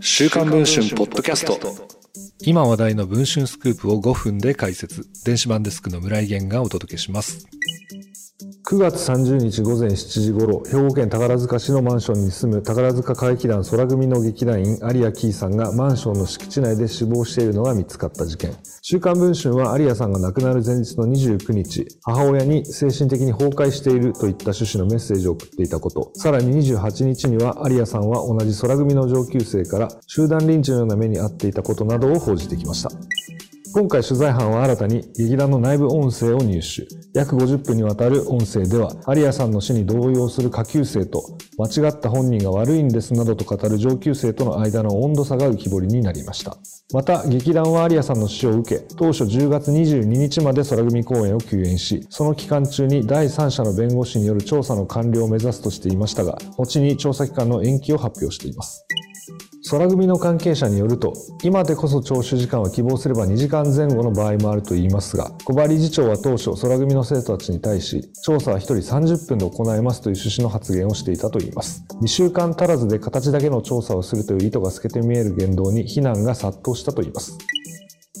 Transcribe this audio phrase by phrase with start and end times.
[0.00, 1.58] 週刊文春ポッドキャスト。
[2.40, 5.06] 今話題の文春スクープを5分で解説。
[5.24, 7.46] 電子版デスクの村井源がお届けします。
[8.64, 18.56] 9月30日午前7時頃、兵庫県宝塚市のマンションに住む宝塚歌劇団空組の劇団員有谷キーさんがマンションの敷地内で死亡しているのが見つかった事件。
[18.84, 26.10] 週刊文春は有谷さんが亡くなる前日の29日、母親に精神的に崩壊しているといった趣旨のメッセージを送っていたこと。
[26.16, 32.90] さらに28日には有谷さんは同じ空組の上級生から集団リンチのような目に遭っていたことなどを報じてきました。
[33.74, 36.86] 今回取材班は新たに劇団の内部音声を入手。
[37.14, 41.24] 約50分にわたる音声では、有谷さんの死に動揺する下級生と、
[41.56, 46.58] 間違った本人が悪いんですなどと語る上級生との間の温度差が浮き彫りになりました。
[46.92, 58.84] また、劇団は有谷さんの死を受け、当初10月22日まで空組公演を休演し、その期間中に第三者の弁護士による調査の完了を目指すとしていましたが、後に調査期間の延期を発表しています。
[59.70, 71.84] 空組の関係者によると、今でこそ聴取時間は希望すれば2時間前後の場合もあると言いますが、小張理事長は当初、空組の生徒たちに対し、調査は1人30分で行えますという趣旨の発言をしていたといいます。
[72.00, 77.38] 2週間足らずで形だけの調査をするという意図が透けて見える言動に非難が殺到したといいます。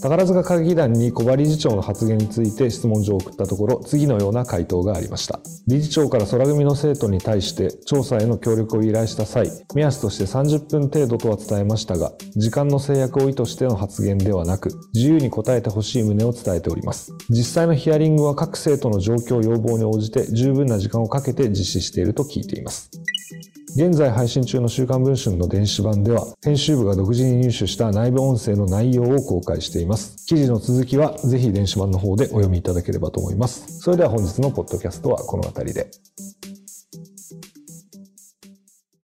[0.02, 5.38] 宝塚歌劇団に小葉理事長の発言について質問状を送ったところ、次のような回答がありました。
[5.68, 17.14] 理事長から空組の生徒に対して調査への協力を依頼した際、目安として30分程度とは伝えましたが、時間の制約を意図しての発言ではなく、自由に答えてほしい旨を伝えております。
[17.30, 22.90] 実際のヒアリングは各生徒の状況要望に応じて十分な時間をかけて実施していると聞いています。
[23.74, 30.26] 現在配信中の週刊文春の電子版では、編集部が独自に入手した内部音声の内容を公開しています。
[30.26, 33.80] 記事の続きは、ぜひ電子版の方でお読みいただければと思います。
[33.80, 35.90] それでは本日のポッドキャストはこの辺りで。